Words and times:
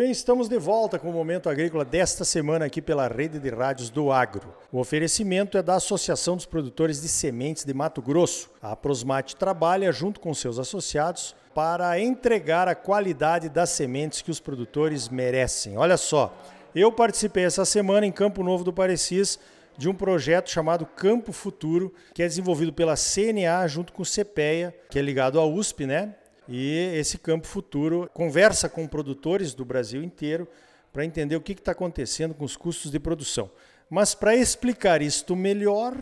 bem, 0.00 0.10
estamos 0.10 0.48
de 0.48 0.56
volta 0.56 0.98
com 0.98 1.10
o 1.10 1.12
Momento 1.12 1.50
Agrícola 1.50 1.84
desta 1.84 2.24
semana 2.24 2.64
aqui 2.64 2.80
pela 2.80 3.06
Rede 3.06 3.38
de 3.38 3.50
Rádios 3.50 3.90
do 3.90 4.10
Agro. 4.10 4.54
O 4.72 4.78
oferecimento 4.78 5.58
é 5.58 5.62
da 5.62 5.74
Associação 5.74 6.36
dos 6.36 6.46
Produtores 6.46 7.02
de 7.02 7.08
Sementes 7.08 7.66
de 7.66 7.74
Mato 7.74 8.00
Grosso. 8.00 8.48
A 8.62 8.74
Prosmate 8.74 9.36
trabalha 9.36 9.92
junto 9.92 10.18
com 10.18 10.32
seus 10.32 10.58
associados 10.58 11.36
para 11.54 12.00
entregar 12.00 12.66
a 12.66 12.74
qualidade 12.74 13.50
das 13.50 13.68
sementes 13.68 14.22
que 14.22 14.30
os 14.30 14.40
produtores 14.40 15.10
merecem. 15.10 15.76
Olha 15.76 15.98
só, 15.98 16.34
eu 16.74 16.90
participei 16.90 17.44
essa 17.44 17.66
semana 17.66 18.06
em 18.06 18.12
Campo 18.12 18.42
Novo 18.42 18.64
do 18.64 18.72
Parecis 18.72 19.38
de 19.76 19.86
um 19.86 19.94
projeto 19.94 20.48
chamado 20.48 20.86
Campo 20.86 21.30
Futuro, 21.30 21.92
que 22.14 22.22
é 22.22 22.26
desenvolvido 22.26 22.72
pela 22.72 22.94
CNA 22.96 23.68
junto 23.68 23.92
com 23.92 24.02
o 24.02 24.06
CPEA, 24.06 24.74
que 24.88 24.98
é 24.98 25.02
ligado 25.02 25.38
à 25.38 25.44
USP, 25.44 25.84
né? 25.84 26.14
E 26.52 26.90
esse 26.96 27.16
Campo 27.16 27.46
Futuro 27.46 28.10
conversa 28.12 28.68
com 28.68 28.84
produtores 28.88 29.54
do 29.54 29.64
Brasil 29.64 30.02
inteiro 30.02 30.48
para 30.92 31.04
entender 31.04 31.36
o 31.36 31.40
que 31.40 31.52
está 31.52 31.70
acontecendo 31.70 32.34
com 32.34 32.44
os 32.44 32.56
custos 32.56 32.90
de 32.90 32.98
produção. 32.98 33.48
Mas 33.88 34.16
para 34.16 34.34
explicar 34.34 35.00
isto 35.00 35.36
melhor, 35.36 35.96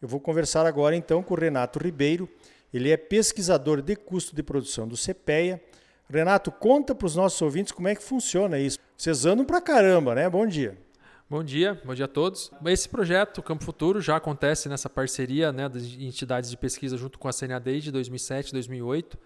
eu 0.00 0.08
vou 0.08 0.18
conversar 0.18 0.64
agora 0.64 0.96
então 0.96 1.22
com 1.22 1.34
o 1.34 1.36
Renato 1.36 1.78
Ribeiro. 1.78 2.26
Ele 2.72 2.90
é 2.90 2.96
pesquisador 2.96 3.82
de 3.82 3.94
custo 3.94 4.34
de 4.34 4.42
produção 4.42 4.88
do 4.88 4.96
CPEA. 4.96 5.62
Renato, 6.08 6.50
conta 6.50 6.94
para 6.94 7.06
os 7.06 7.14
nossos 7.14 7.40
ouvintes 7.42 7.70
como 7.70 7.88
é 7.88 7.94
que 7.94 8.02
funciona 8.02 8.58
isso. 8.58 8.78
Vocês 8.96 9.26
andam 9.26 9.44
para 9.44 9.60
caramba, 9.60 10.14
né? 10.14 10.26
Bom 10.28 10.46
dia. 10.46 10.74
Bom 11.28 11.44
dia, 11.44 11.78
bom 11.84 11.94
dia 11.94 12.06
a 12.06 12.08
todos. 12.08 12.50
Esse 12.64 12.88
projeto 12.88 13.42
Campo 13.42 13.62
Futuro 13.62 14.00
já 14.00 14.16
acontece 14.16 14.70
nessa 14.70 14.88
parceria 14.88 15.52
né, 15.52 15.68
das 15.68 15.82
entidades 15.82 16.48
de 16.48 16.56
pesquisa 16.56 16.96
junto 16.96 17.18
com 17.18 17.28
a 17.28 17.32
CNA 17.32 17.58
desde 17.60 17.90
2007, 17.90 18.52
2008. 18.52 19.18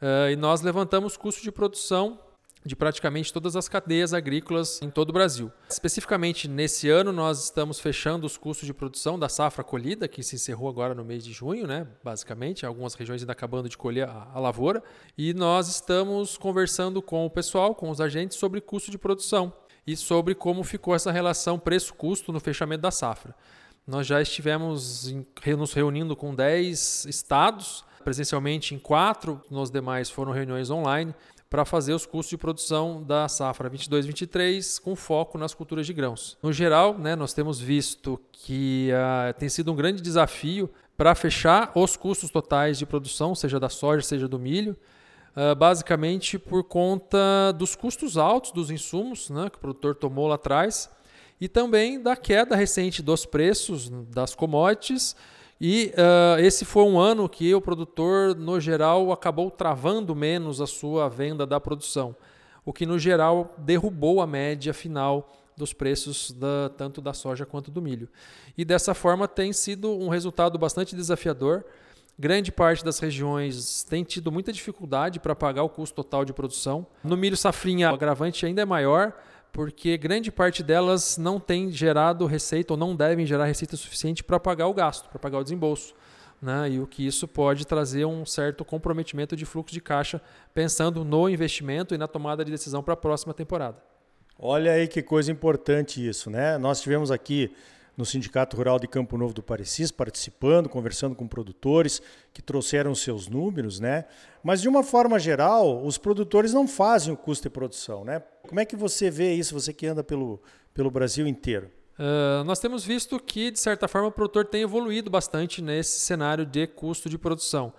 Uh, 0.00 0.30
e 0.30 0.36
nós 0.36 0.62
levantamos 0.62 1.16
custo 1.16 1.42
de 1.42 1.52
produção 1.52 2.18
de 2.64 2.76
praticamente 2.76 3.32
todas 3.32 3.56
as 3.56 3.68
cadeias 3.68 4.12
agrícolas 4.12 4.80
em 4.82 4.90
todo 4.90 5.10
o 5.10 5.12
Brasil. 5.12 5.50
Especificamente 5.68 6.46
nesse 6.46 6.90
ano, 6.90 7.12
nós 7.12 7.44
estamos 7.44 7.80
fechando 7.80 8.26
os 8.26 8.36
custos 8.36 8.66
de 8.66 8.74
produção 8.74 9.18
da 9.18 9.28
safra 9.28 9.64
colhida, 9.64 10.06
que 10.06 10.22
se 10.22 10.36
encerrou 10.36 10.68
agora 10.68 10.94
no 10.94 11.04
mês 11.04 11.24
de 11.24 11.32
junho, 11.32 11.66
né? 11.66 11.86
basicamente, 12.04 12.66
algumas 12.66 12.94
regiões 12.94 13.22
ainda 13.22 13.32
acabando 13.32 13.68
de 13.68 13.78
colher 13.78 14.06
a, 14.08 14.28
a 14.34 14.38
lavoura, 14.38 14.82
e 15.16 15.32
nós 15.32 15.68
estamos 15.68 16.36
conversando 16.36 17.00
com 17.00 17.24
o 17.24 17.30
pessoal, 17.30 17.74
com 17.74 17.88
os 17.88 18.00
agentes, 18.00 18.36
sobre 18.36 18.60
custo 18.60 18.90
de 18.90 18.98
produção 18.98 19.52
e 19.86 19.96
sobre 19.96 20.34
como 20.34 20.62
ficou 20.62 20.94
essa 20.94 21.10
relação 21.10 21.58
preço-custo 21.58 22.32
no 22.32 22.40
fechamento 22.40 22.82
da 22.82 22.90
safra. 22.90 23.34
Nós 23.86 24.06
já 24.06 24.20
estivemos 24.20 25.08
em, 25.08 25.26
nos 25.56 25.72
reunindo 25.72 26.14
com 26.14 26.34
10 26.34 27.06
estados, 27.06 27.84
presencialmente 28.04 28.74
em 28.74 28.78
quatro, 28.78 29.40
nos 29.50 29.70
demais 29.70 30.10
foram 30.10 30.32
reuniões 30.32 30.70
online, 30.70 31.14
para 31.50 31.64
fazer 31.64 31.92
os 31.92 32.06
custos 32.06 32.30
de 32.30 32.38
produção 32.38 33.02
da 33.02 33.28
safra 33.28 33.68
22-23 33.68 34.80
com 34.80 34.94
foco 34.94 35.36
nas 35.36 35.52
culturas 35.52 35.84
de 35.84 35.92
grãos. 35.92 36.38
No 36.40 36.52
geral, 36.52 36.96
né, 36.96 37.16
nós 37.16 37.32
temos 37.32 37.60
visto 37.60 38.20
que 38.30 38.90
uh, 38.92 39.36
tem 39.36 39.48
sido 39.48 39.72
um 39.72 39.74
grande 39.74 40.00
desafio 40.00 40.70
para 40.96 41.12
fechar 41.14 41.72
os 41.74 41.96
custos 41.96 42.30
totais 42.30 42.78
de 42.78 42.86
produção, 42.86 43.34
seja 43.34 43.58
da 43.58 43.68
soja, 43.68 44.02
seja 44.02 44.28
do 44.28 44.38
milho, 44.38 44.76
uh, 45.34 45.56
basicamente 45.56 46.38
por 46.38 46.62
conta 46.62 47.52
dos 47.58 47.74
custos 47.74 48.16
altos 48.16 48.52
dos 48.52 48.70
insumos 48.70 49.28
né, 49.28 49.50
que 49.50 49.56
o 49.56 49.60
produtor 49.60 49.96
tomou 49.96 50.28
lá 50.28 50.36
atrás 50.36 50.88
e 51.40 51.48
também 51.48 52.00
da 52.00 52.14
queda 52.14 52.54
recente 52.54 53.02
dos 53.02 53.26
preços 53.26 53.88
das 53.88 54.36
commodities 54.36 55.16
e 55.60 55.92
uh, 55.94 56.40
esse 56.40 56.64
foi 56.64 56.84
um 56.84 56.98
ano 56.98 57.28
que 57.28 57.54
o 57.54 57.60
produtor, 57.60 58.34
no 58.34 58.58
geral, 58.58 59.12
acabou 59.12 59.50
travando 59.50 60.16
menos 60.16 60.58
a 60.60 60.66
sua 60.66 61.06
venda 61.08 61.46
da 61.46 61.60
produção, 61.60 62.16
o 62.64 62.72
que, 62.72 62.86
no 62.86 62.98
geral, 62.98 63.54
derrubou 63.58 64.22
a 64.22 64.26
média 64.26 64.72
final 64.72 65.28
dos 65.54 65.74
preços 65.74 66.32
da, 66.32 66.70
tanto 66.76 67.02
da 67.02 67.12
soja 67.12 67.44
quanto 67.44 67.70
do 67.70 67.82
milho. 67.82 68.08
E 68.56 68.64
dessa 68.64 68.94
forma 68.94 69.28
tem 69.28 69.52
sido 69.52 69.90
um 69.90 70.08
resultado 70.08 70.58
bastante 70.58 70.96
desafiador. 70.96 71.62
Grande 72.18 72.50
parte 72.50 72.82
das 72.82 72.98
regiões 72.98 73.82
tem 73.84 74.02
tido 74.02 74.32
muita 74.32 74.52
dificuldade 74.52 75.20
para 75.20 75.36
pagar 75.36 75.62
o 75.62 75.68
custo 75.68 75.94
total 75.94 76.24
de 76.24 76.32
produção. 76.32 76.86
No 77.04 77.16
milho 77.16 77.36
safrinha, 77.36 77.90
o 77.90 77.94
agravante 77.94 78.46
ainda 78.46 78.62
é 78.62 78.64
maior, 78.64 79.12
porque 79.52 79.96
grande 79.96 80.30
parte 80.30 80.62
delas 80.62 81.16
não 81.18 81.40
tem 81.40 81.70
gerado 81.70 82.26
receita 82.26 82.72
ou 82.72 82.76
não 82.76 82.94
devem 82.94 83.26
gerar 83.26 83.46
receita 83.46 83.76
suficiente 83.76 84.22
para 84.22 84.38
pagar 84.38 84.66
o 84.66 84.74
gasto, 84.74 85.08
para 85.08 85.18
pagar 85.18 85.38
o 85.38 85.42
desembolso. 85.42 85.94
Né? 86.40 86.70
E 86.70 86.80
o 86.80 86.86
que 86.86 87.06
isso 87.06 87.28
pode 87.28 87.66
trazer 87.66 88.04
um 88.04 88.24
certo 88.24 88.64
comprometimento 88.64 89.36
de 89.36 89.44
fluxo 89.44 89.74
de 89.74 89.80
caixa, 89.80 90.20
pensando 90.54 91.04
no 91.04 91.28
investimento 91.28 91.94
e 91.94 91.98
na 91.98 92.08
tomada 92.08 92.44
de 92.44 92.50
decisão 92.50 92.82
para 92.82 92.94
a 92.94 92.96
próxima 92.96 93.34
temporada. 93.34 93.76
Olha 94.38 94.72
aí 94.72 94.88
que 94.88 95.02
coisa 95.02 95.30
importante 95.30 96.06
isso, 96.06 96.30
né? 96.30 96.56
Nós 96.56 96.80
tivemos 96.80 97.10
aqui 97.10 97.54
no 98.00 98.06
Sindicato 98.06 98.56
Rural 98.56 98.78
de 98.78 98.88
Campo 98.88 99.16
Novo 99.18 99.34
do 99.34 99.42
Parecis, 99.42 99.90
participando, 99.90 100.68
conversando 100.68 101.14
com 101.14 101.28
produtores 101.28 102.00
que 102.32 102.40
trouxeram 102.42 102.94
seus 102.94 103.28
números, 103.28 103.78
né? 103.78 104.06
Mas 104.42 104.62
de 104.62 104.68
uma 104.68 104.82
forma 104.82 105.18
geral, 105.18 105.84
os 105.84 105.98
produtores 105.98 106.52
não 106.52 106.66
fazem 106.66 107.12
o 107.12 107.16
custo 107.16 107.42
de 107.42 107.50
produção, 107.50 108.04
né? 108.04 108.20
Como 108.48 108.58
é 108.58 108.64
que 108.64 108.74
você 108.74 109.10
vê 109.10 109.34
isso, 109.34 109.54
você 109.54 109.72
que 109.72 109.86
anda 109.86 110.02
pelo, 110.02 110.42
pelo 110.72 110.90
Brasil 110.90 111.26
inteiro? 111.26 111.70
Uh, 111.98 112.42
nós 112.44 112.58
temos 112.58 112.82
visto 112.82 113.20
que, 113.20 113.50
de 113.50 113.60
certa 113.60 113.86
forma, 113.86 114.08
o 114.08 114.12
produtor 114.12 114.46
tem 114.46 114.62
evoluído 114.62 115.10
bastante 115.10 115.60
nesse 115.60 116.00
cenário 116.00 116.46
de 116.46 116.66
custo 116.66 117.10
de 117.10 117.18
produção 117.18 117.72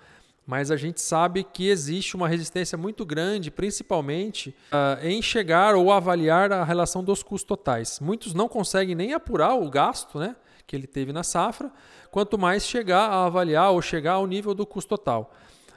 mas 0.51 0.69
a 0.69 0.75
gente 0.75 0.99
sabe 0.99 1.45
que 1.45 1.69
existe 1.69 2.13
uma 2.13 2.27
resistência 2.27 2.77
muito 2.77 3.05
grande, 3.05 3.49
principalmente 3.49 4.53
uh, 4.69 5.01
em 5.01 5.21
chegar 5.21 5.75
ou 5.75 5.93
avaliar 5.93 6.51
a 6.51 6.65
relação 6.65 7.01
dos 7.01 7.23
custos 7.23 7.47
totais. 7.47 8.01
Muitos 8.01 8.33
não 8.33 8.49
conseguem 8.49 8.93
nem 8.93 9.13
apurar 9.13 9.55
o 9.55 9.69
gasto 9.69 10.19
né, 10.19 10.35
que 10.67 10.75
ele 10.75 10.87
teve 10.87 11.13
na 11.13 11.23
safra, 11.23 11.71
quanto 12.11 12.37
mais 12.37 12.65
chegar 12.65 13.09
a 13.09 13.27
avaliar 13.27 13.71
ou 13.71 13.81
chegar 13.81 14.15
ao 14.15 14.27
nível 14.27 14.53
do 14.53 14.65
custo 14.65 14.89
total. 14.89 15.33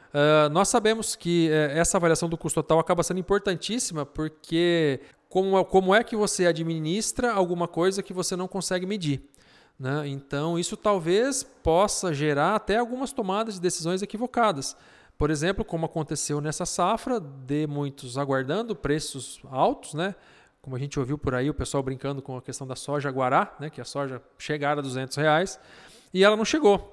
Uh, 0.08 0.50
nós 0.50 0.66
sabemos 0.70 1.14
que 1.14 1.50
uh, 1.50 1.78
essa 1.78 1.96
avaliação 1.96 2.28
do 2.28 2.36
custo 2.36 2.60
total 2.60 2.80
acaba 2.80 3.04
sendo 3.04 3.20
importantíssima 3.20 4.04
porque 4.04 4.98
como, 5.28 5.64
como 5.66 5.94
é 5.94 6.02
que 6.02 6.16
você 6.16 6.46
administra 6.46 7.32
alguma 7.32 7.68
coisa 7.68 8.02
que 8.02 8.12
você 8.12 8.34
não 8.34 8.48
consegue 8.48 8.86
medir? 8.86 9.22
Né? 9.78 10.08
Então, 10.08 10.58
isso 10.58 10.76
talvez 10.76 11.42
possa 11.42 12.12
gerar 12.12 12.54
até 12.54 12.76
algumas 12.76 13.12
tomadas 13.12 13.54
de 13.54 13.60
decisões 13.60 14.02
equivocadas. 14.02 14.76
Por 15.18 15.30
exemplo, 15.30 15.64
como 15.64 15.86
aconteceu 15.86 16.40
nessa 16.40 16.66
safra, 16.66 17.20
de 17.20 17.66
muitos 17.66 18.18
aguardando 18.18 18.74
preços 18.74 19.40
altos, 19.50 19.94
né? 19.94 20.14
como 20.60 20.76
a 20.76 20.78
gente 20.78 20.98
ouviu 20.98 21.18
por 21.18 21.34
aí, 21.34 21.50
o 21.50 21.54
pessoal 21.54 21.82
brincando 21.82 22.22
com 22.22 22.36
a 22.36 22.42
questão 22.42 22.66
da 22.66 22.74
soja 22.74 23.10
guará, 23.10 23.54
né? 23.60 23.68
que 23.68 23.80
a 23.80 23.84
soja 23.84 24.22
chegara 24.38 24.80
a 24.80 24.82
200 24.82 25.16
reais, 25.16 25.60
e 26.12 26.24
ela 26.24 26.36
não 26.36 26.44
chegou. 26.44 26.90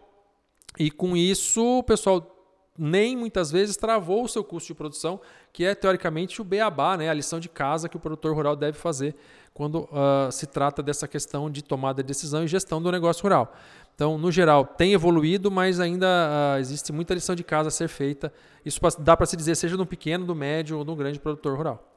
E 0.78 0.91
com 0.91 1.16
isso, 1.16 1.80
o 1.80 1.84
pessoal 1.84 2.41
nem 2.81 3.16
muitas 3.16 3.52
vezes 3.52 3.78
travou 3.78 4.24
o 4.24 4.28
seu 4.28 4.44
custo 4.44 4.68
de 4.68 4.74
produção, 4.74 5.22
que 5.53 5.64
é 5.64 5.75
teoricamente 5.75 6.42
o 6.42 6.44
beabá, 6.44 6.97
né? 6.97 7.09
a 7.09 7.14
lição 7.14 7.40
de 7.40 7.47
casa 7.47 7.88
que 7.88 7.96
o 7.96 8.00
produtor 8.00 8.36
rural 8.36 8.56
deve 8.56 8.78
fazer 8.78 9.16
quando 9.53 9.81
uh, 9.81 10.31
se 10.31 10.47
trata 10.47 10.81
dessa 10.81 11.08
questão 11.08 11.50
de 11.52 11.64
tomada 11.64 12.02
de 12.02 12.08
decisão 12.08 12.44
e 12.44 12.47
gestão 12.47 12.81
do 12.81 12.91
negócio 12.91 13.22
rural. 13.22 13.53
Então, 13.94 14.18
no 14.18 14.31
geral, 14.31 14.66
tem 14.66 14.94
evoluído, 14.94 15.52
mas 15.52 15.80
ainda 15.80 16.08
uh, 16.08 16.59
existe 16.59 16.91
muita 16.91 17.14
lição 17.14 17.36
de 17.36 17.44
casa 17.44 17.68
a 17.68 17.72
ser 17.72 17.88
feita. 17.88 18.34
Isso 18.66 18.80
dá 18.97 19.16
para 19.16 19.28
se 19.28 19.38
dizer, 19.38 19.56
seja 19.56 19.78
no 19.78 19.86
pequeno, 19.86 20.25
do 20.25 20.34
médio 20.34 20.78
ou 20.78 20.84
do 20.84 20.96
grande 20.96 21.20
produtor 21.20 21.56
rural. 21.56 21.88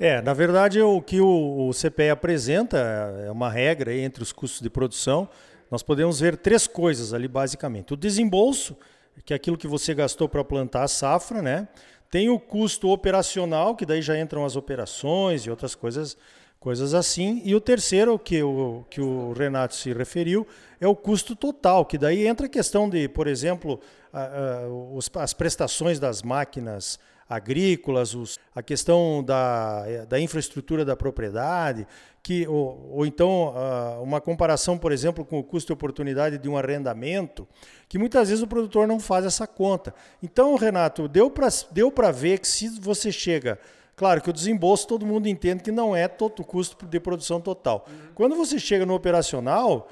É, 0.00 0.20
na 0.22 0.32
verdade, 0.32 0.80
o 0.80 1.00
que 1.00 1.20
o, 1.20 1.68
o 1.68 1.72
CPE 1.72 2.10
apresenta 2.10 2.78
é 3.24 3.30
uma 3.30 3.50
regra 3.50 3.94
entre 3.94 4.22
os 4.22 4.32
custos 4.32 4.60
de 4.60 4.70
produção. 4.70 5.28
Nós 5.70 5.82
podemos 5.82 6.18
ver 6.18 6.36
três 6.36 6.66
coisas 6.66 7.12
ali, 7.12 7.28
basicamente. 7.28 7.92
O 7.92 7.96
desembolso, 7.96 8.76
que 9.24 9.32
é 9.32 9.36
aquilo 9.36 9.58
que 9.58 9.66
você 9.66 9.94
gastou 9.94 10.28
para 10.28 10.44
plantar 10.44 10.84
a 10.84 10.88
safra, 10.88 11.42
né? 11.42 11.68
Tem 12.10 12.30
o 12.30 12.38
custo 12.38 12.88
operacional, 12.88 13.76
que 13.76 13.84
daí 13.84 14.00
já 14.00 14.18
entram 14.18 14.44
as 14.44 14.56
operações 14.56 15.42
e 15.42 15.50
outras 15.50 15.74
coisas 15.74 16.16
coisas 16.58 16.94
assim. 16.94 17.40
E 17.44 17.54
o 17.54 17.60
terceiro, 17.60 18.18
que 18.18 18.42
o, 18.42 18.84
que 18.90 19.00
o 19.00 19.32
Renato 19.32 19.74
se 19.74 19.92
referiu, 19.92 20.46
é 20.80 20.86
o 20.86 20.94
custo 20.94 21.36
total, 21.36 21.84
que 21.84 21.96
daí 21.96 22.26
entra 22.26 22.46
a 22.46 22.48
questão 22.48 22.88
de, 22.88 23.08
por 23.08 23.26
exemplo, 23.26 23.80
a, 24.12 24.22
a, 24.22 24.68
os, 24.68 25.10
as 25.14 25.32
prestações 25.32 25.98
das 25.98 26.22
máquinas 26.22 26.98
agrícolas, 27.28 28.14
os, 28.14 28.38
a 28.54 28.62
questão 28.62 29.22
da, 29.22 30.04
da 30.06 30.18
infraestrutura 30.18 30.84
da 30.84 30.96
propriedade, 30.96 31.86
que, 32.22 32.46
ou, 32.48 32.90
ou 32.92 33.06
então 33.06 33.54
uh, 33.54 34.02
uma 34.02 34.20
comparação, 34.20 34.78
por 34.78 34.92
exemplo, 34.92 35.24
com 35.24 35.38
o 35.38 35.44
custo 35.44 35.72
e 35.72 35.74
oportunidade 35.74 36.38
de 36.38 36.48
um 36.48 36.56
arrendamento, 36.56 37.46
que 37.88 37.98
muitas 37.98 38.28
vezes 38.28 38.42
o 38.42 38.46
produtor 38.46 38.86
não 38.86 38.98
faz 38.98 39.24
essa 39.24 39.46
conta. 39.46 39.94
Então, 40.22 40.54
Renato, 40.56 41.06
deu 41.08 41.30
para 41.30 41.48
deu 41.70 41.92
ver 42.14 42.38
que 42.38 42.48
se 42.48 42.68
você 42.80 43.12
chega 43.12 43.58
Claro 43.98 44.22
que 44.22 44.30
o 44.30 44.32
desembolso 44.32 44.86
todo 44.86 45.04
mundo 45.04 45.26
entende 45.26 45.60
que 45.60 45.72
não 45.72 45.94
é 45.94 46.06
todo 46.06 46.38
o 46.38 46.44
custo 46.44 46.86
de 46.86 47.00
produção 47.00 47.40
total. 47.40 47.84
Uhum. 47.88 47.94
Quando 48.14 48.36
você 48.36 48.56
chega 48.56 48.86
no 48.86 48.94
operacional 48.94 49.88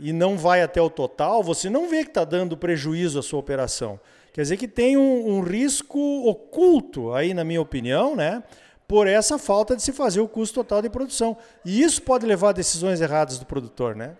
e 0.00 0.12
não 0.12 0.36
vai 0.36 0.60
até 0.60 0.82
o 0.82 0.90
total, 0.90 1.42
você 1.42 1.70
não 1.70 1.88
vê 1.88 2.04
que 2.04 2.10
está 2.10 2.26
dando 2.26 2.58
prejuízo 2.58 3.18
à 3.18 3.22
sua 3.22 3.40
operação. 3.40 3.98
Quer 4.32 4.42
dizer 4.42 4.56
que 4.56 4.68
tem 4.68 4.96
um, 4.96 5.36
um 5.36 5.40
risco 5.40 5.98
oculto 6.26 7.12
aí, 7.12 7.34
na 7.34 7.44
minha 7.44 7.60
opinião, 7.60 8.14
né? 8.14 8.42
por 8.88 9.06
essa 9.06 9.38
falta 9.38 9.76
de 9.76 9.82
se 9.82 9.92
fazer 9.92 10.20
o 10.20 10.26
custo 10.26 10.54
total 10.54 10.80
de 10.80 10.88
produção. 10.88 11.36
E 11.62 11.82
isso 11.82 12.00
pode 12.00 12.24
levar 12.24 12.48
a 12.48 12.52
decisões 12.52 13.02
erradas 13.02 13.38
do 13.38 13.44
produtor, 13.44 13.94
né? 13.94 14.16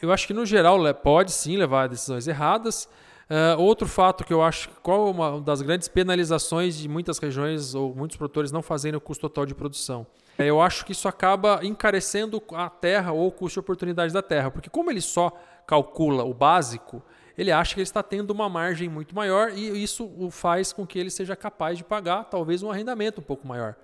Eu 0.00 0.12
acho 0.12 0.28
que 0.28 0.32
no 0.32 0.46
geral 0.46 0.78
pode 0.94 1.32
sim 1.32 1.56
levar 1.56 1.84
a 1.84 1.86
decisões 1.88 2.28
erradas. 2.28 2.88
Uh, 3.28 3.60
outro 3.60 3.88
fato 3.88 4.24
que 4.24 4.32
eu 4.32 4.42
acho 4.42 4.68
qual 4.82 5.08
é 5.08 5.10
uma 5.10 5.40
das 5.40 5.62
grandes 5.62 5.88
penalizações 5.88 6.76
de 6.76 6.88
muitas 6.88 7.18
regiões 7.18 7.74
ou 7.74 7.94
muitos 7.94 8.16
produtores 8.16 8.52
não 8.52 8.62
fazerem 8.62 8.96
o 8.96 9.00
custo 9.00 9.22
total 9.28 9.44
de 9.44 9.54
produção. 9.54 10.06
É, 10.38 10.46
eu 10.46 10.60
acho 10.60 10.84
que 10.84 10.92
isso 10.92 11.08
acaba 11.08 11.60
encarecendo 11.62 12.42
a 12.52 12.68
terra 12.68 13.12
ou 13.12 13.28
o 13.28 13.32
custo 13.32 13.54
de 13.54 13.60
oportunidade 13.60 14.12
da 14.12 14.22
terra, 14.22 14.50
porque 14.50 14.70
como 14.70 14.90
ele 14.90 15.00
só 15.00 15.32
calcula 15.66 16.24
o 16.24 16.34
básico, 16.34 17.02
ele 17.36 17.50
acha 17.50 17.74
que 17.74 17.80
ele 17.80 17.84
está 17.84 18.02
tendo 18.02 18.30
uma 18.30 18.48
margem 18.48 18.88
muito 18.88 19.14
maior 19.14 19.50
e 19.50 19.82
isso 19.82 20.10
o 20.16 20.30
faz 20.30 20.72
com 20.72 20.86
que 20.86 20.98
ele 20.98 21.10
seja 21.10 21.34
capaz 21.34 21.78
de 21.78 21.84
pagar 21.84 22.24
talvez 22.24 22.62
um 22.62 22.70
arrendamento 22.70 23.20
um 23.20 23.24
pouco 23.24 23.46
maior. 23.46 23.76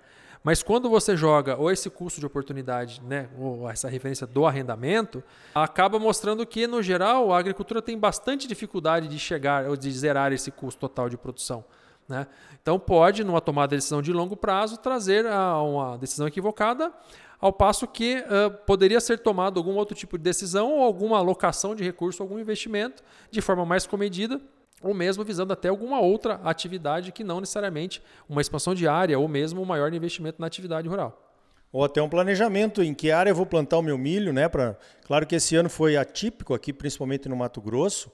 Mas 0.43 0.63
quando 0.63 0.89
você 0.89 1.17
joga 1.17 1.57
ou 1.57 1.69
esse 1.69 1.89
custo 1.89 2.19
de 2.19 2.25
oportunidade, 2.25 3.01
né, 3.05 3.27
ou 3.37 3.69
essa 3.69 3.89
referência 3.89 4.25
do 4.25 4.45
arrendamento, 4.45 5.21
acaba 5.53 5.99
mostrando 5.99 6.45
que, 6.45 6.65
no 6.65 6.81
geral, 6.81 7.33
a 7.33 7.37
agricultura 7.37 7.81
tem 7.81 7.97
bastante 7.97 8.47
dificuldade 8.47 9.07
de 9.09 9.19
chegar 9.19 9.65
ou 9.65 9.75
de 9.75 9.91
zerar 9.91 10.31
esse 10.31 10.49
custo 10.49 10.79
total 10.79 11.09
de 11.09 11.17
produção. 11.17 11.65
Né? 12.09 12.25
Então, 12.59 12.79
pode, 12.79 13.23
numa 13.23 13.39
tomada 13.39 13.69
de 13.69 13.77
decisão 13.77 14.01
de 14.01 14.11
longo 14.11 14.35
prazo, 14.35 14.77
trazer 14.77 15.27
a 15.27 15.61
uma 15.61 15.97
decisão 15.97 16.27
equivocada, 16.27 16.91
ao 17.39 17.53
passo 17.53 17.87
que 17.87 18.17
uh, 18.17 18.51
poderia 18.65 18.99
ser 18.99 19.19
tomado 19.19 19.59
algum 19.59 19.75
outro 19.75 19.95
tipo 19.95 20.17
de 20.17 20.23
decisão 20.23 20.73
ou 20.73 20.83
alguma 20.83 21.19
alocação 21.19 21.75
de 21.75 21.83
recurso, 21.83 22.21
algum 22.21 22.39
investimento 22.39 23.01
de 23.31 23.39
forma 23.39 23.65
mais 23.65 23.87
comedida 23.87 24.41
ou 24.81 24.93
mesmo 24.93 25.23
visando 25.23 25.53
até 25.53 25.69
alguma 25.69 25.99
outra 25.99 26.39
atividade 26.43 27.11
que 27.11 27.23
não 27.23 27.39
necessariamente 27.39 28.01
uma 28.27 28.41
expansão 28.41 28.73
de 28.73 28.87
área 28.87 29.17
ou 29.19 29.27
mesmo 29.27 29.61
um 29.61 29.65
maior 29.65 29.93
investimento 29.93 30.39
na 30.39 30.47
atividade 30.47 30.87
rural. 30.87 31.25
Ou 31.71 31.83
até 31.83 32.01
um 32.01 32.09
planejamento 32.09 32.81
em 32.81 32.93
que 32.93 33.11
área 33.11 33.29
eu 33.29 33.35
vou 33.35 33.45
plantar 33.45 33.77
o 33.77 33.81
meu 33.81 33.97
milho, 33.97 34.33
né? 34.33 34.49
Pra... 34.49 34.75
Claro 35.05 35.27
que 35.27 35.35
esse 35.35 35.55
ano 35.55 35.69
foi 35.69 35.97
atípico 35.97 36.53
aqui, 36.53 36.73
principalmente 36.73 37.29
no 37.29 37.35
Mato 37.35 37.61
Grosso. 37.61 38.11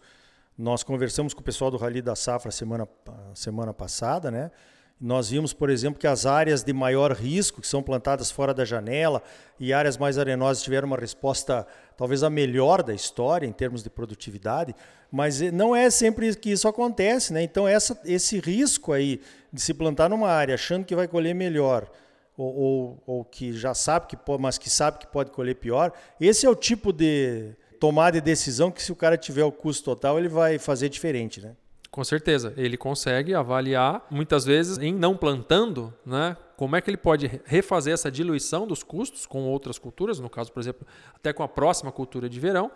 Nós 0.58 0.84
conversamos 0.84 1.34
com 1.34 1.42
o 1.42 1.44
pessoal 1.44 1.70
do 1.70 1.76
Rally 1.76 2.02
da 2.02 2.16
Safra 2.16 2.50
semana, 2.50 2.88
semana 3.34 3.74
passada, 3.74 4.32
né? 4.32 4.52
Nós 5.00 5.30
vimos, 5.30 5.52
por 5.52 5.70
exemplo, 5.70 6.00
que 6.00 6.08
as 6.08 6.26
áreas 6.26 6.64
de 6.64 6.72
maior 6.72 7.12
risco, 7.12 7.60
que 7.60 7.68
são 7.68 7.84
plantadas 7.84 8.32
fora 8.32 8.54
da 8.54 8.64
janela, 8.64 9.22
e 9.60 9.74
áreas 9.74 9.98
mais 9.98 10.18
arenosas 10.18 10.64
tiveram 10.64 10.88
uma 10.88 10.96
resposta 10.96 11.68
talvez 11.98 12.24
a 12.24 12.30
melhor 12.30 12.82
da 12.82 12.94
história 12.94 13.46
em 13.46 13.52
termos 13.52 13.84
de 13.84 13.90
produtividade, 13.90 14.74
mas 15.12 15.42
eh, 15.42 15.52
não 15.52 15.76
é 15.76 15.90
sempre 15.90 16.34
que 16.38 16.50
isso 16.50 16.70
acontece, 16.70 17.34
né? 17.34 17.44
Então 17.44 17.68
essa, 17.68 18.00
esse 18.06 18.40
risco 18.40 18.94
aí 18.94 19.20
de 19.52 19.60
se 19.60 19.74
plantar 19.74 20.10
numa 20.10 20.30
área 20.30 20.56
achando 20.56 20.86
que 20.86 20.96
vai 20.96 21.10
colher 21.10 21.36
melhor, 21.36 21.92
ou, 22.38 22.56
ou, 22.56 23.04
ou 23.06 23.26
que 23.26 23.52
já 23.52 23.74
sabe 23.74 24.08
que 24.08 24.16
pode, 24.16 24.42
mas 24.42 24.58
que 24.58 24.70
sabe 24.70 25.00
que 25.00 25.08
pode 25.08 25.32
colher 25.32 25.56
pior, 25.56 25.92
esse 26.22 26.46
é 26.46 26.50
o 26.50 26.56
tipo 26.56 26.94
de 26.94 27.54
tomada 27.80 28.20
de 28.20 28.22
decisão 28.22 28.72
que 28.72 28.82
se 28.82 28.92
o 28.92 28.96
cara 28.96 29.18
tiver 29.18 29.44
o 29.44 29.52
custo 29.52 29.84
total, 29.86 30.18
ele 30.18 30.30
vai 30.30 30.58
fazer 30.58 30.90
diferente, 30.90 31.42
né? 31.42 31.56
Com 31.92 32.04
certeza, 32.04 32.54
ele 32.58 32.76
consegue 32.76 33.34
avaliar, 33.34 34.06
muitas 34.12 34.44
vezes, 34.44 34.78
em 34.78 34.94
não 34.94 35.16
plantando, 35.16 35.94
né, 36.06 36.36
como 36.58 36.76
é 36.76 36.82
que 36.82 36.90
ele 36.90 36.98
pode 36.98 37.40
refazer 37.46 37.94
essa 37.94 38.12
diluição 38.12 38.68
dos 38.68 38.84
custos 38.84 39.26
com 39.26 39.44
outras 39.44 39.80
culturas, 39.80 40.20
no 40.20 40.30
caso, 40.30 40.52
por 40.52 40.60
exemplo, 40.60 40.86
até 41.14 41.32
com 41.32 41.42
a 41.42 41.48
próxima 41.48 41.94
cultura 41.94 42.28
de 42.28 42.38
verão, 42.38 42.70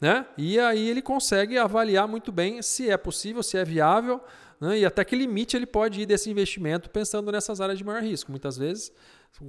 né, 0.00 0.24
e 0.38 0.58
aí 0.58 0.88
ele 0.88 1.02
consegue 1.02 1.58
avaliar 1.58 2.08
muito 2.08 2.32
bem 2.32 2.62
se 2.62 2.88
é 2.88 2.96
possível, 2.96 3.42
se 3.42 3.58
é 3.58 3.64
viável, 3.64 4.22
né, 4.58 4.78
e 4.78 4.86
até 4.86 5.04
que 5.04 5.14
limite 5.14 5.54
ele 5.54 5.66
pode 5.66 6.00
ir 6.00 6.06
desse 6.06 6.30
investimento 6.30 6.88
pensando 6.88 7.30
nessas 7.30 7.60
áreas 7.60 7.76
de 7.76 7.84
maior 7.84 8.02
risco. 8.02 8.30
Muitas 8.30 8.56
vezes, 8.56 8.90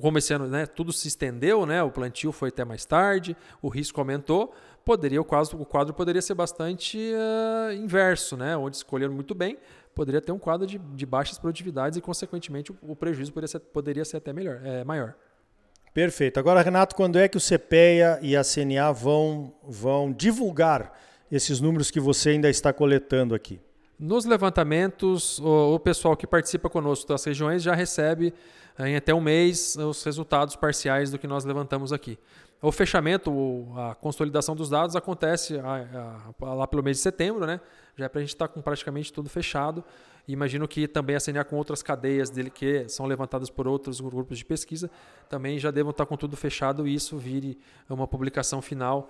como 0.02 0.18
esse 0.18 0.34
ano 0.34 0.48
né, 0.48 0.66
tudo 0.66 0.92
se 0.92 1.08
estendeu, 1.08 1.66
né, 1.66 1.82
o 1.82 1.92
plantio 1.92 2.34
foi 2.34 2.50
até 2.50 2.66
mais 2.66 2.84
tarde, 2.84 3.38
o 3.62 3.70
risco 3.70 4.02
aumentou, 4.02 4.54
poderia 4.86 5.22
o 5.22 5.26
quadro, 5.26 5.62
o 5.62 5.66
quadro 5.66 5.94
poderia 5.94 6.22
ser 6.22 6.34
bastante 6.34 6.98
uh, 6.98 7.74
inverso, 7.74 8.36
né? 8.36 8.56
onde 8.58 8.78
escolheram 8.78 9.14
muito 9.14 9.34
bem, 9.34 9.58
poderia 9.96 10.22
ter 10.22 10.32
um 10.32 10.40
quadro 10.40 10.68
de, 10.68 10.78
de 10.78 11.06
baixas 11.06 11.38
produtividades 11.38 11.98
e, 11.98 12.02
consequentemente, 12.02 12.72
o, 12.72 12.78
o 12.82 12.96
prejuízo 12.96 13.32
poderia 13.32 13.48
ser, 13.48 13.60
poderia 13.60 14.06
ser 14.06 14.18
até 14.18 14.34
melhor, 14.34 14.62
é, 14.64 14.84
maior. 14.84 15.16
Perfeito. 15.94 16.40
Agora, 16.40 16.62
Renato, 16.62 16.96
quando 16.96 17.20
é 17.20 17.28
que 17.28 17.38
o 17.38 17.42
CPEA 17.42 18.20
e 18.22 18.36
a 18.36 18.42
CNA 18.44 18.92
vão, 18.92 19.54
vão 19.64 20.12
divulgar 20.12 21.00
esses 21.32 21.62
números 21.62 21.92
que 21.92 22.00
você 22.00 22.30
ainda 22.30 22.50
está 22.50 22.74
coletando 22.74 23.36
aqui? 23.36 23.60
Nos 24.06 24.26
levantamentos, 24.26 25.40
o, 25.40 25.76
o 25.76 25.80
pessoal 25.80 26.18
que 26.18 26.28
participa 26.28 26.70
conosco 26.70 27.08
das 27.08 27.24
regiões 27.24 27.64
já 27.64 27.74
recebe 27.74 28.34
em 28.80 28.98
até 28.98 29.14
um 29.14 29.22
mês 29.22 29.78
os 29.78 30.04
resultados 30.04 30.58
parciais 30.58 31.10
do 31.10 31.18
que 31.18 31.26
nós 31.26 31.46
levantamos 31.46 31.94
aqui. 31.94 32.20
O 32.62 32.70
fechamento, 32.70 33.32
a 33.78 33.96
consolidação 33.96 34.58
dos 34.58 34.70
dados 34.70 34.98
acontece 34.98 35.56
lá 36.38 36.68
pelo 36.68 36.84
mês 36.84 36.98
de 36.98 37.04
setembro, 37.04 37.46
né? 37.46 37.62
Já 37.96 38.04
é 38.04 38.10
para 38.10 38.20
a 38.20 38.22
gente 38.22 38.34
estar 38.36 38.50
tá 38.50 38.54
com 38.54 38.62
praticamente 38.62 39.14
tudo 39.14 39.30
fechado. 39.30 39.82
imagino 40.28 40.68
que 40.68 40.86
também 40.86 41.16
a 41.16 41.20
CNA 41.22 41.46
com 41.46 41.56
outras 41.56 41.82
cadeias 41.82 42.30
dele 42.30 42.50
que 42.50 42.90
são 42.90 43.06
levantadas 43.06 43.50
por 43.50 43.70
outros 43.70 44.02
grupos 44.02 44.38
de 44.38 44.44
pesquisa 44.44 44.92
também 45.30 45.58
já 45.58 45.72
devam 45.72 45.92
estar 45.92 46.04
tá 46.04 46.10
com 46.10 46.18
tudo 46.18 46.36
fechado 46.36 46.86
e 46.86 46.94
isso 46.94 47.18
vire 47.18 47.58
uma 47.90 48.06
publicação 48.06 48.62
final 48.62 49.10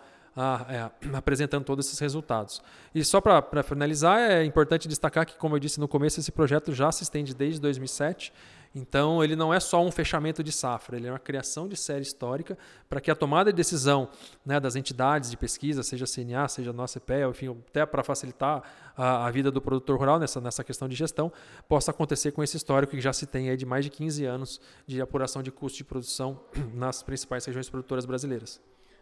é, 0.70 0.90
apresentando 1.16 1.64
todos 1.64 1.86
esses 1.86 2.00
resultados. 2.00 2.62
E 2.94 3.04
só 3.04 3.22
para 3.22 3.64
finalizar, 3.64 4.20
é 4.20 4.44
importante 4.44 4.88
destacar 4.88 5.26
que, 5.26 5.36
como 5.38 5.56
eu 5.56 5.60
disse 5.60 5.80
no 5.80 5.88
começo, 5.88 6.20
esse 6.20 6.32
projeto 6.32 6.74
já 6.74 6.92
se 6.92 7.04
estende 7.04 7.34
desde 7.34 7.60
2007 7.60 8.34
então, 8.76 9.24
ele 9.24 9.36
não 9.36 9.54
é 9.54 9.60
só 9.60 9.84
um 9.84 9.92
fechamento 9.92 10.44
de 10.44 10.52
safra, 10.52 10.98
ele 10.98 11.06
é 11.06 11.12
uma 11.12 11.20
criação 11.20 11.68
de 11.68 11.78
série 11.78 12.02
histórica 12.02 12.58
para 12.90 13.00
que 13.00 13.12
a 13.12 13.16
tomada 13.16 13.52
de 13.52 13.56
decisão 13.56 14.10
né, 14.44 14.60
das 14.60 14.76
entidades 14.76 15.30
de 15.30 15.38
pesquisa, 15.38 15.84
seja 15.84 16.06
a 16.06 16.08
CNA, 16.08 16.48
seja 16.48 16.72
a 16.72 16.74
nossa 16.74 16.98
EPE, 16.98 17.30
enfim, 17.30 17.56
até 17.70 17.86
para 17.86 18.04
facilitar 18.04 18.64
a, 18.98 19.28
a, 19.28 19.32
vida 19.32 19.52
do 19.52 19.62
produtor 19.62 20.00
rural 20.00 20.18
nessa, 20.18 20.42
nessa 20.42 20.64
questão 20.64 20.88
de 20.88 20.96
gestão, 20.96 21.32
possa 21.70 21.92
acontecer 21.92 22.32
com 22.32 22.42
esse 22.42 22.58
histórico 22.58 22.96
que 22.96 23.02
já 23.02 23.14
se 23.14 23.28
tem 23.28 23.50
aí 23.50 23.58
de 23.58 23.66
mais 23.66 23.86
de 23.86 23.92
15 23.92 24.26
anos 24.26 24.60
de 24.88 25.00
apuração 25.00 25.44
de 25.44 25.52
custo 25.52 25.78
de 25.78 25.84
produção 25.84 26.40
nas 26.74 27.04
principais 27.04 27.46
regiões 27.46 27.70
produtoras 27.70 28.06
brasileiras. 28.06 28.60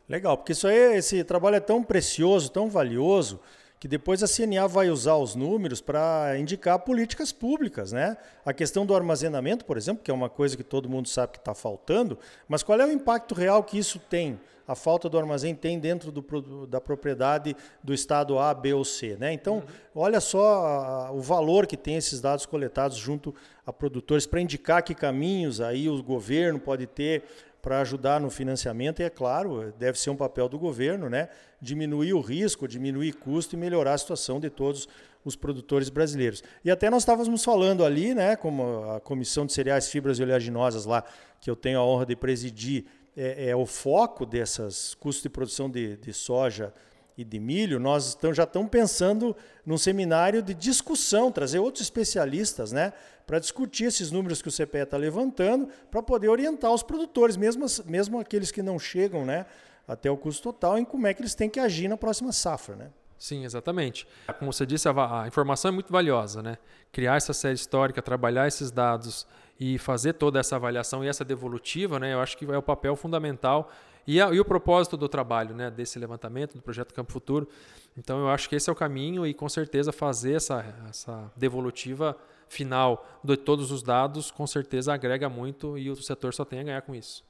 Legal, 0.07 0.38
porque 0.38 0.51
isso 0.51 0.68
aí, 0.68 0.98
esse 0.98 1.24
trabalho 1.24 1.56
é 1.56 1.59
tão 1.59 1.83
precioso, 1.83 2.50
tão 2.50 2.70
valioso, 2.70 3.39
que 3.81 3.88
depois 3.88 4.22
a 4.22 4.27
CNA 4.27 4.67
vai 4.67 4.91
usar 4.91 5.15
os 5.15 5.34
números 5.34 5.81
para 5.81 6.38
indicar 6.38 6.77
políticas 6.77 7.31
públicas. 7.31 7.91
Né? 7.91 8.15
A 8.46 8.53
questão 8.53 8.86
do 8.86 8.96
armazenamento, 8.96 9.65
por 9.65 9.75
exemplo, 9.75 10.03
que 10.03 10.12
é 10.12 10.13
uma 10.13 10.29
coisa 10.29 10.55
que 10.55 10.63
todo 10.63 10.88
mundo 10.88 11.10
sabe 11.10 11.31
que 11.31 11.39
está 11.39 11.55
faltando, 11.55 12.20
mas 12.48 12.62
qual 12.62 12.79
é 12.79 12.86
o 12.86 12.91
impacto 12.91 13.34
real 13.34 13.63
que 13.63 13.79
isso 13.79 13.98
tem? 13.98 14.39
A 14.67 14.75
falta 14.75 15.10
do 15.10 15.17
armazém 15.17 15.55
tem 15.55 15.79
dentro 15.79 16.12
do, 16.12 16.67
da 16.67 16.79
propriedade 16.79 17.58
do 17.84 17.91
estado 17.91 18.38
A, 18.38 18.53
B 18.53 18.72
ou 18.72 18.86
C. 18.86 19.17
Né? 19.20 19.34
Então, 19.34 19.55
uhum. 19.55 19.63
olha 19.96 20.22
só 20.22 20.65
a, 20.65 21.12
o 21.12 21.20
valor 21.20 21.65
que 21.65 21.75
tem 21.75 21.96
esses 21.96 22.22
dados 22.22 22.46
coletados 22.46 22.98
junto 22.98 23.34
a 23.65 23.74
produtores 23.74 24.27
para 24.27 24.39
indicar 24.39 24.84
que 24.84 24.93
caminhos 24.93 25.60
aí 25.60 25.89
o 25.89 26.03
governo 26.03 26.60
pode 26.60 26.86
ter 26.86 27.24
para 27.62 27.80
ajudar 27.82 28.20
no 28.20 28.30
financiamento 28.30 29.01
e, 29.01 29.03
é 29.03 29.10
claro, 29.10 29.74
deve 29.77 30.00
ser 30.00 30.10
um 30.10 30.15
papel 30.15 30.50
do 30.50 30.58
governo, 30.58 31.10
né? 31.10 31.30
diminuir 31.62 32.13
o 32.13 32.20
risco, 32.20 32.68
diminuir 32.68 33.13
custo 33.13 33.56
e 33.56 33.58
melhorar 33.58 33.94
a 33.94 33.98
situação 33.98 34.39
de 34.39 34.50
todos 34.50 34.88
os 35.24 35.36
produtores 35.36 35.89
brasileiros. 35.89 36.44
E 36.65 36.72
até 36.72 36.89
nós 36.89 37.03
estávamos 37.03 37.44
falando 37.44 37.86
ali, 37.86 38.15
né, 38.15 38.36
como 38.36 38.89
a 38.91 39.00
Comissão 39.00 39.46
de 39.46 39.53
Cereais, 39.53 39.88
Fibras 39.88 40.18
e 40.18 40.24
Oleaginosas 40.24 40.86
lá, 40.86 41.03
que 41.39 41.50
eu 41.50 41.56
tenho 41.56 41.80
a 41.80 41.86
honra 41.86 42.06
de 42.06 42.15
presidir, 42.15 42.86
é, 43.15 43.50
é 43.50 43.56
o 43.56 43.65
foco 43.65 44.25
dessas 44.25 44.96
custos 44.96 45.22
de 45.22 45.30
produção 45.30 45.70
de, 45.70 45.98
de 45.98 46.13
soja 46.13 46.74
e 47.18 47.24
de 47.24 47.39
milho, 47.39 47.80
nós 47.80 48.18
já 48.34 48.44
estamos 48.44 48.70
pensando 48.70 49.36
num 49.65 49.77
seminário 49.77 50.41
de 50.41 50.53
discussão, 50.53 51.32
trazer 51.32 51.60
outros 51.60 51.84
especialistas, 51.84 52.72
né, 52.72 52.94
para 53.27 53.39
discutir 53.39 53.86
esses 53.86 54.12
números 54.12 54.41
que 54.41 54.48
o 54.48 54.51
CPE 54.51 54.80
está 54.84 54.98
levantando, 54.98 55.70
para 55.89 56.01
poder 56.01 56.30
orientar 56.30 56.72
os 56.72 56.84
produtores, 56.84 57.38
mesmo, 57.38 57.65
mesmo 57.86 58.20
aqueles 58.20 58.51
que 58.51 58.62
não 58.62 58.80
chegam, 58.80 59.25
né, 59.25 59.46
até 59.88 60.10
o 60.10 60.18
custo 60.18 60.44
total, 60.44 60.77
em 60.77 60.86
como 60.86 61.08
é 61.08 61.13
que 61.13 61.22
eles 61.22 61.36
têm 61.36 61.50
que 61.50 61.60
agir 61.60 61.88
na 61.88 61.98
próxima 61.98 62.32
safra, 62.32 62.75
né? 62.75 62.89
Sim, 63.22 63.46
exatamente. 63.46 64.08
Como 64.40 64.51
você 64.51 64.66
disse, 64.66 64.90
a, 64.90 65.22
a 65.22 65.28
informação 65.28 65.70
é 65.70 65.72
muito 65.72 65.94
valiosa, 65.94 66.42
né? 66.42 66.58
Criar 66.92 67.18
essa 67.18 67.34
série 67.34 67.54
histórica, 67.54 68.01
trabalhar 68.01 68.48
esses 68.48 68.72
dados 68.72 69.28
e 69.60 69.78
fazer 69.78 70.13
toda 70.13 70.40
essa 70.40 70.56
avaliação 70.56 71.06
e 71.06 71.08
essa 71.08 71.24
devolutiva, 71.24 72.00
né? 72.00 72.16
Eu 72.16 72.20
acho 72.20 72.36
que 72.36 72.46
é 72.46 72.58
o 72.58 72.63
papel 72.63 72.96
fundamental 72.96 73.70
e, 74.08 74.20
a, 74.20 74.32
e, 74.32 74.40
o 74.40 74.44
propósito 74.44 74.98
do 74.98 75.08
trabalho, 75.08 75.54
né, 75.54 75.70
desse 75.70 76.00
levantamento, 76.00 76.56
do 76.56 76.63
projeto 76.63 76.96
Campo 76.96 77.12
Futuro. 77.12 77.48
Então, 77.96 78.22
eu 78.22 78.30
acho 78.30 78.50
que 78.50 78.56
esse 78.56 78.68
é 78.68 78.74
o 78.74 78.75
caminho 78.75 79.24
e, 79.28 79.36
com 79.36 79.48
certeza, 79.48 79.92
fazer 79.92 80.34
essa, 80.34 80.66
essa 80.90 81.32
devolutiva 81.38 82.18
final 82.50 83.08
de 83.24 83.38
todos 83.38 83.70
os 83.70 83.84
dados, 83.84 84.32
com 84.32 84.48
certeza 84.48 84.96
agrega 84.96 85.30
muito 85.30 85.78
e 85.78 85.92
o 85.92 85.96
setor 85.96 86.34
só 86.34 86.44
tem 86.44 86.60
a 86.60 86.63
ganhar 86.63 86.82
com 86.82 86.96
isso. 86.96 87.24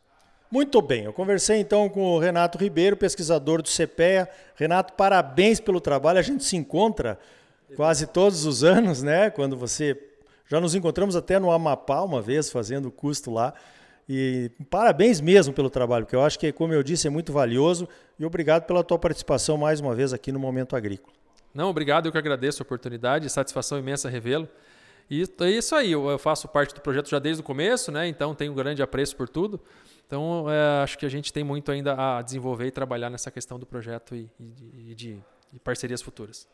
Muito 0.51 0.81
bem, 0.81 1.05
eu 1.05 1.13
conversei 1.13 1.61
então 1.61 1.87
com 1.87 2.01
o 2.01 2.19
Renato 2.19 2.57
Ribeiro, 2.57 2.97
pesquisador 2.97 3.61
do 3.61 3.69
CPEA. 3.69 4.27
Renato, 4.53 4.93
parabéns 4.95 5.61
pelo 5.61 5.79
trabalho. 5.79 6.19
A 6.19 6.21
gente 6.21 6.43
se 6.43 6.57
encontra 6.57 7.17
quase 7.77 8.05
todos 8.05 8.45
os 8.45 8.61
anos, 8.61 9.01
né? 9.01 9.29
Quando 9.29 9.55
você. 9.55 9.97
Já 10.49 10.59
nos 10.59 10.75
encontramos 10.75 11.15
até 11.15 11.39
no 11.39 11.49
Amapá 11.49 12.01
uma 12.01 12.21
vez, 12.21 12.51
fazendo 12.51 12.91
custo 12.91 13.31
lá. 13.31 13.53
E 14.09 14.51
parabéns 14.69 15.21
mesmo 15.21 15.53
pelo 15.53 15.69
trabalho, 15.69 16.05
que 16.05 16.13
eu 16.13 16.21
acho 16.21 16.37
que, 16.37 16.51
como 16.51 16.73
eu 16.73 16.83
disse, 16.83 17.07
é 17.07 17.09
muito 17.09 17.31
valioso. 17.31 17.87
E 18.19 18.25
obrigado 18.25 18.65
pela 18.65 18.83
tua 18.83 18.99
participação 18.99 19.57
mais 19.57 19.79
uma 19.79 19.95
vez 19.95 20.11
aqui 20.11 20.33
no 20.33 20.39
Momento 20.39 20.75
Agrícola. 20.75 21.13
Não, 21.53 21.69
obrigado, 21.69 22.07
eu 22.07 22.11
que 22.11 22.17
agradeço 22.17 22.61
a 22.61 22.63
oportunidade, 22.65 23.29
satisfação 23.29 23.79
imensa 23.79 24.09
revê-lo. 24.09 24.49
E 25.09 25.23
é 25.41 25.49
isso 25.49 25.75
aí, 25.75 25.91
eu 25.91 26.17
faço 26.17 26.47
parte 26.47 26.73
do 26.73 26.81
projeto 26.81 27.09
já 27.09 27.19
desde 27.19 27.41
o 27.41 27.43
começo, 27.43 27.91
né? 27.91 28.07
então 28.07 28.33
tenho 28.33 28.51
um 28.53 28.55
grande 28.55 28.81
apreço 28.81 29.15
por 29.15 29.27
tudo. 29.27 29.59
Então, 30.11 30.51
é, 30.51 30.83
acho 30.83 30.97
que 30.97 31.05
a 31.05 31.09
gente 31.09 31.31
tem 31.31 31.41
muito 31.41 31.71
ainda 31.71 31.93
a 31.93 32.21
desenvolver 32.21 32.67
e 32.67 32.71
trabalhar 32.71 33.09
nessa 33.09 33.31
questão 33.31 33.57
do 33.57 33.65
projeto 33.65 34.13
e, 34.13 34.29
e, 34.37 34.91
e 34.91 34.93
de, 34.93 35.17
de 35.53 35.59
parcerias 35.63 36.01
futuras. 36.01 36.45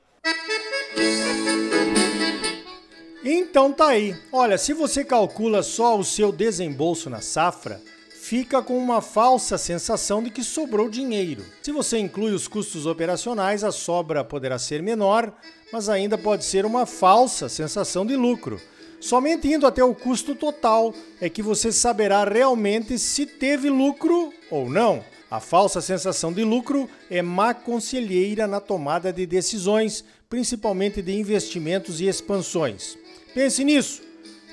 Então 3.26 3.74
tá 3.74 3.88
aí. 3.88 4.16
Olha, 4.32 4.60
se 4.60 4.74
você 4.74 5.04
calcula 5.04 5.64
só 5.64 5.98
o 5.98 6.04
seu 6.04 6.32
desembolso 6.32 7.10
na 7.10 7.20
safra, 7.20 7.82
fica 8.12 8.62
com 8.62 8.78
uma 8.78 9.02
falsa 9.02 9.58
sensação 9.58 10.22
de 10.22 10.30
que 10.30 10.44
sobrou 10.44 10.88
dinheiro. 10.88 11.44
Se 11.64 11.72
você 11.72 11.98
inclui 11.98 12.34
os 12.34 12.48
custos 12.48 12.86
operacionais, 12.86 13.64
a 13.64 13.72
sobra 13.72 14.24
poderá 14.24 14.60
ser 14.60 14.84
menor, 14.84 15.34
mas 15.74 15.90
ainda 15.90 16.16
pode 16.16 16.46
ser 16.46 16.64
uma 16.64 16.86
falsa 16.86 17.50
sensação 17.50 18.06
de 18.06 18.16
lucro. 18.16 18.62
Somente 19.00 19.48
indo 19.48 19.68
até 19.68 19.84
o 19.84 19.94
custo 19.94 20.34
total 20.34 20.94
é 21.22 21.30
que 21.30 21.42
você 21.42 21.72
saberá 21.72 22.24
realmente 22.24 22.98
se 22.98 23.26
teve 23.26 23.70
lucro 23.70 24.34
ou 24.50 24.70
não. 24.70 25.04
A 25.30 25.40
falsa 25.40 25.82
sensação 25.82 26.32
de 26.32 26.44
lucro 26.44 26.90
é 27.10 27.22
má 27.22 27.54
conselheira 27.54 28.48
na 28.48 28.60
tomada 28.60 29.12
de 29.12 29.26
decisões, 29.26 30.04
principalmente 30.30 31.02
de 31.02 31.14
investimentos 31.14 32.00
e 32.00 32.08
expansões. 32.08 32.98
Pense 33.34 33.64
nisso 33.64 34.02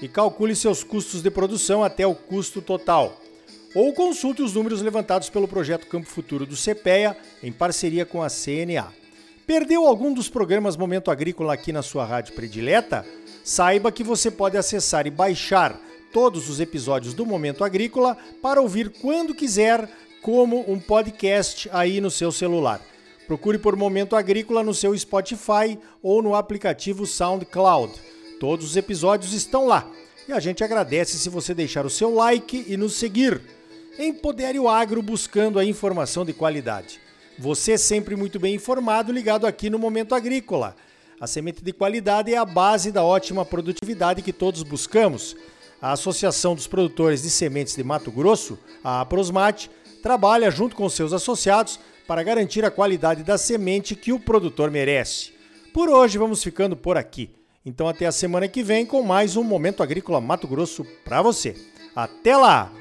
e 0.03 0.09
calcule 0.09 0.55
seus 0.55 0.83
custos 0.85 1.23
de 1.23 1.31
produção 1.31 1.83
até 1.83 2.07
o 2.07 2.15
custo 2.15 2.61
total. 2.61 3.21
Ou 3.75 3.93
consulte 3.93 4.43
os 4.43 4.55
números 4.55 4.83
levantados 4.83 5.31
pelo 5.31 5.49
projeto 5.49 5.87
Campo 5.87 6.07
Futuro 6.07 6.45
do 6.45 6.57
CPEA 6.57 7.17
em 7.43 7.51
parceria 7.51 8.05
com 8.05 8.23
a 8.23 8.29
CNA. 8.29 8.93
Perdeu 9.47 9.87
algum 9.87 10.13
dos 10.13 10.29
programas 10.29 10.77
Momento 10.77 11.11
Agrícola 11.11 11.55
aqui 11.55 11.73
na 11.73 11.83
sua 11.83 12.05
rádio 12.05 12.35
predileta? 12.35 13.05
Saiba 13.45 13.93
que 13.93 14.03
você 14.03 14.31
pode 14.31 14.57
acessar 14.57 15.07
e 15.07 15.11
baixar 15.11 15.79
todos 16.15 16.49
os 16.49 16.61
episódios 16.61 17.13
do 17.13 17.27
Momento 17.27 17.63
Agrícola 17.63 18.17
para 18.41 18.63
ouvir 18.63 18.89
quando 18.89 19.35
quiser, 19.35 19.87
como 20.23 20.65
um 20.67 20.81
podcast 20.81 21.69
aí 21.71 22.01
no 22.01 22.11
seu 22.11 22.33
celular. 22.33 22.81
Procure 23.27 23.59
por 23.59 23.77
Momento 23.77 24.17
Agrícola 24.17 24.63
no 24.63 24.73
seu 24.73 24.97
Spotify 24.97 25.79
ou 26.03 26.23
no 26.23 26.35
aplicativo 26.35 27.05
SoundCloud. 27.05 27.93
Todos 28.41 28.65
os 28.71 28.77
episódios 28.77 29.35
estão 29.35 29.67
lá. 29.67 29.87
E 30.27 30.33
a 30.33 30.41
gente 30.41 30.65
agradece 30.65 31.19
se 31.19 31.29
você 31.29 31.53
deixar 31.53 31.85
o 31.85 31.91
seu 31.91 32.15
like 32.15 32.65
e 32.67 32.79
nos 32.79 32.95
seguir. 32.95 33.43
Empodere 33.99 34.59
o 34.59 34.71
Agro 34.71 35.03
buscando 35.03 35.59
a 35.59 35.65
informação 35.67 36.25
de 36.25 36.33
qualidade. 36.33 36.99
Você 37.39 37.73
é 37.73 37.77
sempre 37.77 38.17
muito 38.17 38.41
bem 38.41 38.55
informado, 38.55 39.13
ligado 39.13 39.47
aqui 39.47 39.69
no 39.69 39.79
Momento 39.79 40.15
Agrícola. 40.15 40.75
A 41.21 41.27
semente 41.27 41.63
de 41.63 41.73
qualidade 41.73 42.33
é 42.33 42.37
a 42.37 42.45
base 42.45 42.91
da 42.91 43.03
ótima 43.03 43.45
produtividade 43.45 44.23
que 44.23 44.33
todos 44.33 44.63
buscamos. 44.63 45.37
A 45.81 45.93
Associação 45.93 46.55
dos 46.55 46.67
Produtores 46.67 47.23
de 47.23 47.31
Sementes 47.31 47.77
de 47.77 47.85
Mato 47.85 48.11
Grosso, 48.11 48.59
a 48.83 49.01
Aprosmate, 49.01 49.71
trabalha 50.03 50.51
junto 50.51 50.75
com 50.75 50.89
seus 50.89 51.13
associados 51.13 51.79
para 52.07 52.23
garantir 52.23 52.65
a 52.65 52.71
qualidade 52.71 53.23
da 53.23 53.39
semente 53.39 53.95
que 53.95 54.13
o 54.13 54.21
produtor 54.21 54.71
merece. 54.71 55.33
Por 55.73 55.89
hoje 55.89 56.19
vamos 56.19 56.43
ficando 56.43 56.77
por 56.77 56.97
aqui. 56.97 57.31
Então 57.65 57.89
até 57.89 58.07
a 58.07 58.13
semana 58.13 58.47
que 58.47 58.63
vem 58.63 58.85
com 58.85 59.03
mais 59.03 59.37
um 59.37 59.43
Momento 59.43 59.83
Agrícola 59.83 60.21
Mato 60.21 60.47
Grosso 60.47 60.85
para 61.05 61.23
você. 61.23 61.57
Até 61.97 62.37
lá! 62.37 62.73